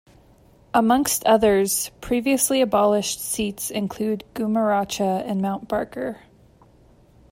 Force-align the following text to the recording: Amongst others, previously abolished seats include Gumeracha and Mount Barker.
Amongst 0.73 1.23
others, 1.27 1.91
previously 2.01 2.59
abolished 2.59 3.19
seats 3.21 3.69
include 3.69 4.23
Gumeracha 4.33 5.23
and 5.29 5.43
Mount 5.43 5.67
Barker. 5.67 6.21